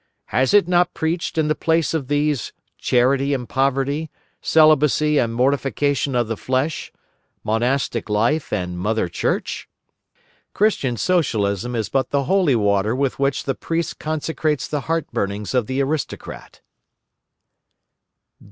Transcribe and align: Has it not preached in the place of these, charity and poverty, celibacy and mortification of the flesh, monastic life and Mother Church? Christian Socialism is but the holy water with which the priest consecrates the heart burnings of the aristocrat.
Has 0.33 0.51
it 0.55 0.67
not 0.67 0.95
preached 0.95 1.37
in 1.37 1.47
the 1.47 1.53
place 1.53 1.93
of 1.93 2.07
these, 2.07 2.53
charity 2.79 3.35
and 3.35 3.47
poverty, 3.47 4.09
celibacy 4.41 5.19
and 5.19 5.31
mortification 5.31 6.15
of 6.15 6.27
the 6.27 6.35
flesh, 6.35 6.91
monastic 7.43 8.09
life 8.09 8.51
and 8.51 8.79
Mother 8.79 9.07
Church? 9.07 9.69
Christian 10.55 10.97
Socialism 10.97 11.75
is 11.75 11.87
but 11.87 12.09
the 12.09 12.23
holy 12.23 12.55
water 12.55 12.95
with 12.95 13.19
which 13.19 13.43
the 13.43 13.53
priest 13.53 13.99
consecrates 13.99 14.67
the 14.67 14.81
heart 14.89 15.05
burnings 15.11 15.53
of 15.53 15.67
the 15.67 15.83
aristocrat. 15.83 16.61